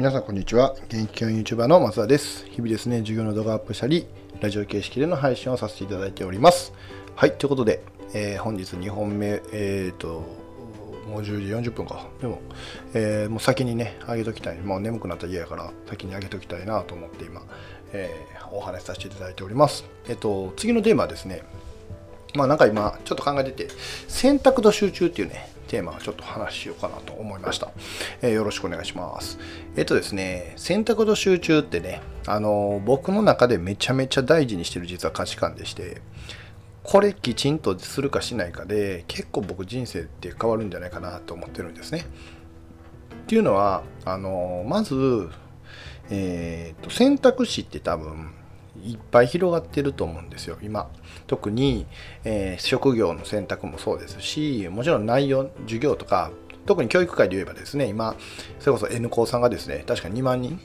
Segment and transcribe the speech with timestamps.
[0.00, 0.74] 皆さんこんにちは。
[0.88, 2.46] 元気教員 YouTuber の松田です。
[2.46, 4.06] 日々ですね授業の動画アップしたり
[4.40, 6.72] ラジオ形式での配信をさせていただいております。
[7.14, 7.82] はいということで、
[8.14, 10.24] えー、本日2本目えっ、ー、と
[11.06, 12.06] もう10時40分か。
[12.18, 12.40] でも、
[12.94, 14.58] えー、もう先にねあげときたい。
[14.60, 17.42] もう眠くなったら嫌やから先にあげときたいなと思って今、
[17.92, 19.84] えお話しさせていただいております。
[20.08, 21.42] えっ、と次のテーマはですね
[22.34, 23.68] まあなんか今ちょっと考えてて
[24.08, 27.70] 選択と集中っていうねテーマをちょっと話しようかなと思いました。
[28.22, 29.38] えー、よろしくお願いします。
[29.76, 36.02] えっ、とですね、選択と集中ってね、あの僕の中でめちゃめちゃ大事にしてる実は価値観でして、
[36.82, 42.04] これきちんとするかしないかで結構僕人生って変わるんじゃないかなと思ってるんですね。
[43.22, 45.28] っていうのは、あのまず、
[46.10, 48.32] えーと選択肢って多分
[48.84, 50.56] いっぱい広がってると思うんですよ。
[50.62, 50.90] 今。
[51.26, 51.86] 特に、
[52.24, 56.30] えー、職業の選択もそうですしもちろん内容授業とか
[56.66, 58.16] 特に教育界で言えばですね今
[58.58, 60.60] それこそ N 高さんがですね確か2万人。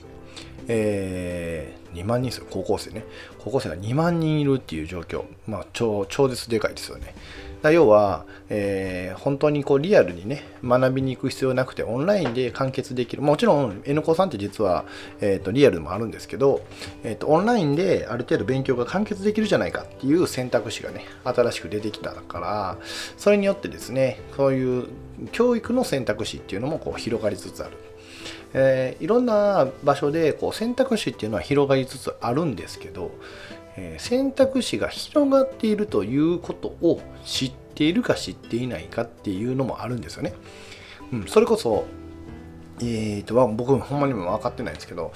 [0.67, 2.47] えー、2万人ですよ。
[2.49, 3.05] 高校生ね。
[3.37, 5.25] 高校生が2万人いるっていう状況。
[5.45, 7.13] まあ超超絶でかいですよね。
[7.63, 13.21] 要は、えー、本当にこうリアルにね学びに行く必要なくてオンラインで完結できる。
[13.21, 14.85] もちろん N 子さんって実は、
[15.21, 16.61] えーと、リアルでもあるんですけど、
[17.03, 22.77] えーと、オンラインである程度勉強が完結できるじゃないかっていう選択肢がね新しく出てきたから
[23.17, 24.87] それによってですねそういう
[25.31, 27.77] 教育の選択肢っていうのもこう広がりつつある。
[28.57, 33.11] えー、いろんな場所でこう選択肢っていうのは広がりつつあるんですけど、
[33.77, 40.33] え、選択肢が広がっているということを知っているか知っていないかっていうのもあるんですよね。
[41.11, 41.85] うん、それこそ、
[42.79, 45.13] えーと、僕ほんまにも分かってないんですけど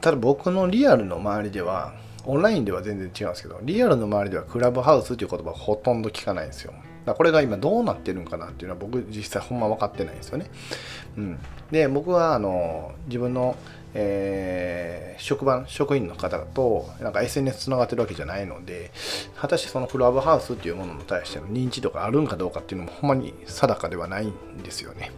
[0.00, 1.94] ただ僕のリアルの周りでは
[2.26, 6.72] オンラインでは全然違うんですけどリアルの周りではクラブハウスっていう言葉ほとんど聞かないんですよ。
[7.06, 10.50] だこれが今どうなってるんかなっていうのは僕実際ほんま分かってないんですよね。
[11.16, 11.38] うん、
[11.70, 13.56] で僕はあの自分の、
[13.94, 18.92] えー、職場職員の方と SNS つながってるわけじゃないので
[19.36, 25.10] 果たしてそのクラブハウスっていうものに対しての認知度があるんかどうかっていうのもほんまに定かではないんですよね。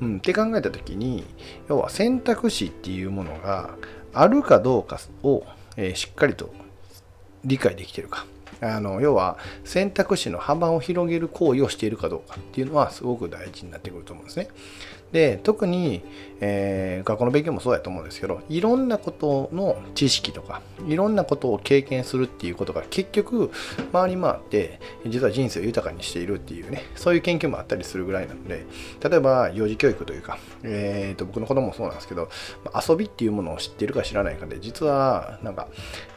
[0.00, 1.24] うん、って考えた時に
[1.68, 3.70] 要は選択肢っていうものが
[4.12, 5.44] あるかどうかを、
[5.76, 6.52] えー、しっかりと
[7.44, 8.26] 理解できてるか
[8.60, 14.48] あの要は選択肢の幅を広げる行為をしているかどうかっていうのはすごく大事になってくると思うんですね。
[15.14, 16.02] で特に、
[16.40, 23.52] えー、学校の勉強もそうやと思うんですけどいろんなことの知識とかいろんなことを経験するっていうことが結局
[23.92, 28.66] 回り回って実は人生を豊かにしているっていうねそういう研究もあったりするぐらいなので
[29.08, 32.28] 例えば幼児教育というか、えーと、僕の子供もそうなんですけど
[32.74, 35.68] 遊びっていうものを知ってるか知らないかで実はなんか、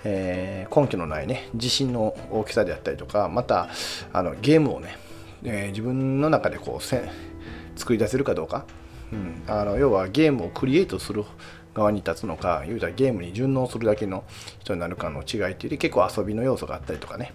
[0.06, 3.69] えー、根拠のないね自信の大きさであったりとかまた
[4.12, 4.97] あのゲームをね、
[5.44, 8.66] えー、自分の中でこう作り出せるかどうか
[9.12, 11.23] うん、あの要はゲームをクリエイトする
[11.73, 14.23] 側に立つのか言うたらゲームに順応するだけの
[14.59, 17.34] 人になるかの違いっていうで結構遊びの要素があったりとかね。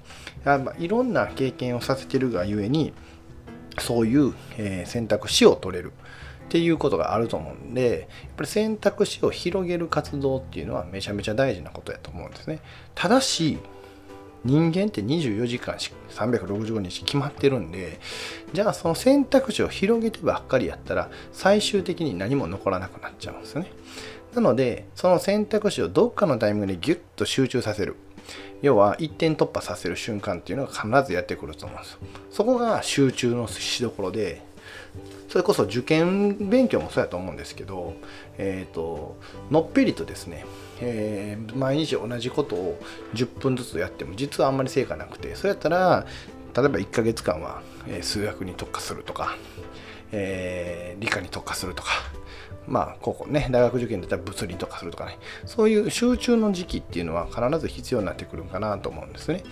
[0.79, 2.93] いろんな経験をさせてるがゆえに
[3.79, 12.61] そういう、え、選択肢を取れるっていうことがあると思うんでやっぱり選択肢を広げる活動っていうのはめちゃめちゃ大事なことやと思うんですね。
[12.95, 13.59] ただし
[14.45, 18.01] 人間って24時間365日決まってるんで
[18.53, 23.73] じゃあその選択肢を広げてばっかりやったら最終的に何も残らなくなっちゃうんですよね。
[24.35, 27.97] なのでその選択肢をどっかのタイミングでギュッと集中させる。
[28.63, 31.99] 要は一点突破させる瞬間っていうのが必ずやってくると思うんです
[32.31, 34.41] そこが集中のしどころで
[35.29, 37.95] それこそ受験勉強もそうやと思うんですけど、
[38.37, 39.17] えーと、
[39.51, 40.45] のっぺりとですね、
[40.81, 42.79] えー、毎日同じことを
[43.15, 46.07] 10分ずつやっても実はあんまり成果なくてそれやったら
[46.55, 47.63] 例えば1ヶ月間は
[48.03, 49.37] 数学に特化するとか、
[50.13, 51.91] えー、理科に特化するとか
[52.67, 59.43] まあ、高校ね、大学受験だったら物理とかするとかね、そういう集中の時期っていうのは必ず必要になってくるかなと思うんですね。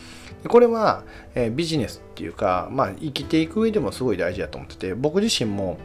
[0.48, 1.04] これは、
[1.34, 5.78] えー、ビジネスっていうか、まあ、生きていく上でもすごい大事だと思ってて、僕自身も、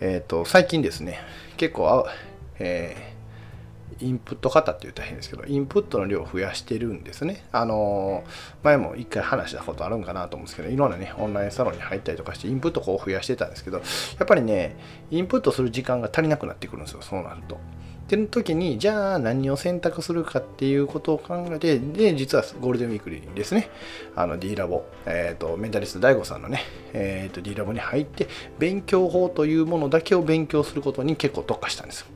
[0.00, 1.20] えっ、ー、と、最近ですね、
[1.56, 2.06] 結構、
[2.58, 3.09] えー
[4.00, 7.44] インプット型って言ったら変ですけど、インプットの量を増やしてるんですね。
[7.52, 8.24] あの、
[8.62, 13.84] 前も一回話したことあるんかなと思うんですけど、いろんなね、オンラインサロンに入ったりとかして、インプットこう増やしてたんですけど、や
[14.24, 14.76] っぱりね、
[15.10, 17.58] インプットする時間が足りなくなってくるんですよ、そうなると。
[18.10, 23.70] ってる時に、じゃあ何を選択するかっていうことを考えて、で、実はゴールデンウィークにですね、
[24.16, 26.62] あの D ラボ、えっ、ー、と、メンタリスト DAIGO さんのね、
[26.92, 28.26] えっ、ー、と、D ラボに入って、
[28.58, 32.06] 勉強法というものだけを勉強することに結構特化したんですよ。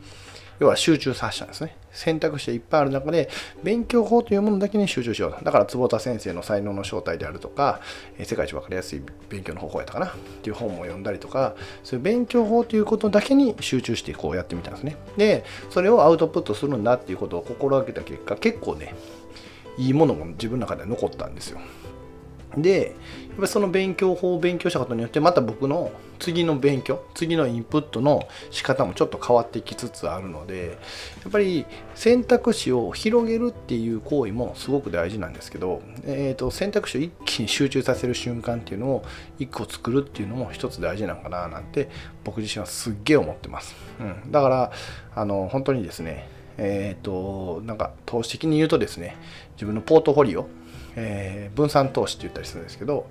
[0.60, 1.76] 要は集中させたんですね。
[1.92, 3.28] 選択肢いっぱいある中で、
[3.62, 5.44] 勉強法というものだけに集中しよう。
[5.44, 7.80] だから、坪田先生の才能の正体であるとか、
[8.18, 10.10] え世界一分かりやすい勉強の方法やったかなっ
[10.42, 14.96] ていう本も読んだりとか、そういう勉強法ということだけに集中してこうやってみたんですね。
[15.16, 18.94] で、それをアウトプットするんだっていうことを心がけた結果、結構ね、
[19.78, 21.58] いいものが自分の中で残ったんですよ。
[22.56, 22.94] で、
[23.30, 30.78] やっぱその勉強法を勉強したことによって、また僕の次の勉強、次のインプットの仕方もちょっと変わってきつつあるので、
[31.22, 39.04] やっぱり選択肢を広げるっていう行為もすごく大事なんですけど、えーと、選択肢を一気に集中させる瞬間っていうのを
[39.38, 41.88] 一個作るっていうのも一つ大事なのかななんて
[42.22, 43.74] 僕自身はすっげえ思ってます。
[44.00, 44.72] うん、だから、
[45.14, 49.16] あの、本当にですね、えっ、ー、と、なんか投資的に言うとですね、
[49.54, 50.46] 自分のポートフォリオ、
[50.96, 53.08] えー、分散投資って言ったりするんですけど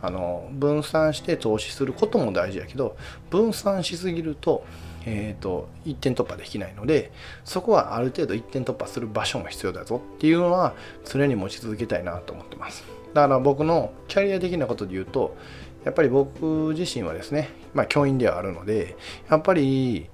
[0.00, 2.96] あの分散して投資することも大事やけど
[3.30, 4.64] 分散しすぎると,、
[5.06, 7.12] えーと、一点突破できないので
[7.44, 12.84] そこはある程度一点突破する場所も必要だぞっていうのは常に持ち続けたいなと思ってます。
[13.14, 15.36] だから僕のキャリア的なことで言うと
[15.84, 18.96] やっぱり僕自身はですね、まあ、教員ではあるので
[19.30, 20.08] やっぱり、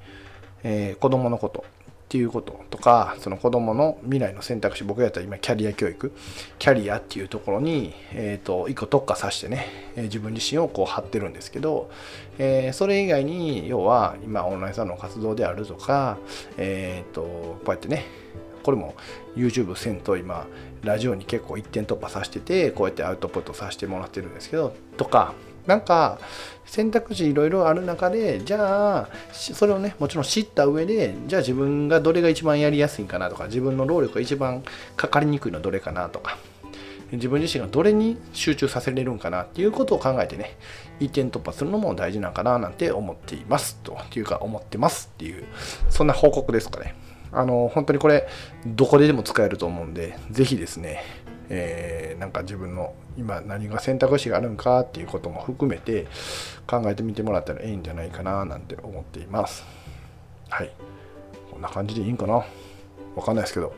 [0.62, 1.64] えー、子供のこと
[2.10, 6.12] っていうこととかその子どもの未来の選択肢僕やったら今キャリア教育
[6.58, 11.88] キャリアっていうところに、えーと、一個特化させてね、え、自分自身をこう張ってるんですけど、
[12.38, 16.18] えー、それ以外に要は今オンラインサロンの活動であるとか、
[16.56, 18.06] えーと、こうやってね
[18.64, 18.96] これも
[19.36, 20.48] YouTube せんと今
[20.82, 25.34] ラジオに結構一点突破させててこうやってアウトプットさせてもらってるんですけどとか
[25.66, 26.18] なんか
[26.66, 34.62] 選択肢いろいろある中でじゃあそれをねもちろん知った上でじゃあ自分がどれが一番やりやすいかなとか自分の労力が一番
[34.96, 36.38] かかりにくいのはどれかなとか
[37.12, 40.56] 自分自身がどれに集中させれるんかなっていうことを考えてね
[41.00, 45.44] 一点突破するのも大事なんかななんて思っていますというか思ってますっていう
[45.88, 46.94] そんな報告ですかね。
[47.32, 48.26] あの本当にこれ
[48.66, 51.04] どこででも使えると思うんで是非ですね
[51.50, 56.06] えー、なんか自分の今何が選択肢があるんかっていうことも含めて
[56.67, 59.64] 考えてみてもらったらいいんじゃないかななんて思っています。
[60.49, 60.73] はい。
[61.50, 62.44] こんな感じでいいんかな？
[63.17, 63.75] わかんないですけど、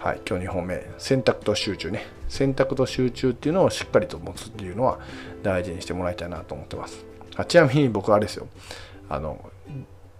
[0.00, 2.06] はい、今日2本目、選択と集中ね。
[2.28, 4.98] 選択と集中っていうのをしっかりと持つっていうのは
[5.42, 7.04] 大事にしてもらいたいなと思ってます。
[7.36, 8.48] あちなみに僕はあれですよ。
[9.10, 9.50] あの、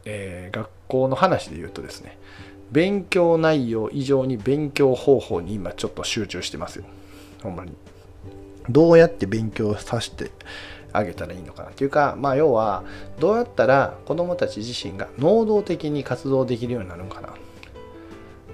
[0.04, 2.18] えー、学校の話で言うとですね、
[2.72, 6.84] 勉強内容以上に勉強方法に今ちょっと集中してますよ。
[7.42, 7.72] ほんまに。
[8.68, 10.30] どうやって勉強させて
[10.92, 12.84] あげたらいいのかなっていうか、まあ要は、
[13.18, 17.28] どうやったら子供たち自身が能動的に活動できるようになるのかな。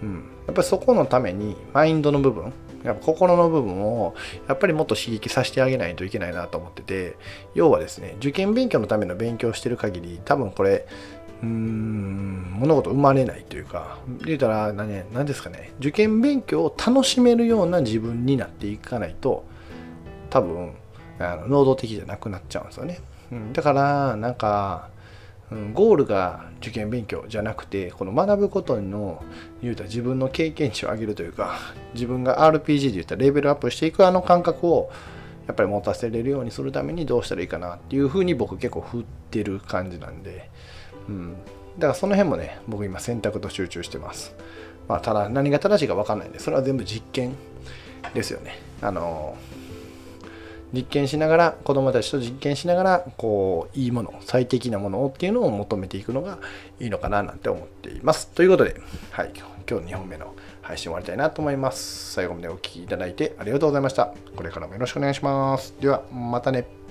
[0.02, 0.14] うん。
[0.46, 2.52] やっぱりそこのために、マインドの部分、
[2.86, 4.14] やっぱ心の部分を
[4.46, 7.16] やっぱりもっと刺激させてあげないといけないなと思ってて
[7.54, 10.86] 要はですね受験勉強のための勉強してる限り多分これ
[11.42, 19.44] うん物事生まれないというか言うたら何何ですかね受験勉強を楽しめるような自分になっていかないと
[20.30, 20.74] 多分
[21.18, 23.00] あの能動的じゃなくなっちゃうんですよね、
[23.32, 24.88] うん、だからなんか、
[25.50, 29.22] うん、ゴールが受験勉強じゃなくてこの学ぶことの
[29.62, 31.58] 言うたら自分の経験値を上げるというか
[31.94, 34.90] 自分が RPG で言ったらレベルアップしていくあの感覚を
[35.46, 40.50] やっぱり持たせれるようにするためにどうしたらいいかなっていうふうに僕結構振ってる感じなんで
[41.08, 41.34] うん、
[41.78, 44.34] だからその辺もね僕今選択と集中してます。
[44.88, 47.34] まあただ何が正しいか分かんないんでそれは全部実験
[48.14, 48.58] ですよね。
[48.82, 49.36] あの
[50.72, 56.38] 実験しながら子どもたちと実験しながらこういいもの最適なものをっていうのを求めていくのが
[56.80, 58.28] いいのかななんて思っています。
[58.28, 62.12] ということで、はい、今日2本目の配信終わりたいなと思います。
[62.12, 64.12] 最後までお聴きいただいてありがとうございました。
[64.34, 65.74] これからもよろしくお願いします。
[65.80, 66.85] ではまたね。